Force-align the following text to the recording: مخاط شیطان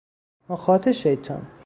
مخاط 0.49 0.91
شیطان 0.91 1.47